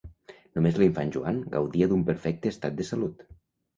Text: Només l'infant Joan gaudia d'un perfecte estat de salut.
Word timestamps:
Només 0.59 0.79
l'infant 0.83 1.11
Joan 1.15 1.37
gaudia 1.55 1.91
d'un 1.93 2.03
perfecte 2.11 2.55
estat 2.57 2.81
de 2.81 2.89
salut. 2.93 3.23